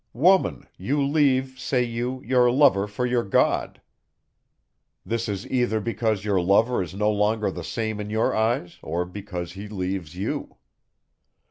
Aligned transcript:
Woman! 0.13 0.65
you 0.77 0.99
leave, 0.99 1.59
say 1.59 1.83
you, 1.83 2.23
your 2.25 2.49
lover 2.49 2.87
for 2.87 3.05
your 3.05 3.21
God. 3.21 3.79
This 5.05 5.29
is 5.29 5.45
either 5.45 5.79
because 5.79 6.25
your 6.25 6.41
lover 6.41 6.81
is 6.81 6.95
no 6.95 7.11
longer 7.11 7.51
the 7.51 7.63
same 7.63 7.99
in 7.99 8.09
your 8.09 8.33
eyes, 8.35 8.79
or 8.81 9.05
because 9.05 9.51
he 9.51 9.67
leaves 9.67 10.15
you. 10.15 10.57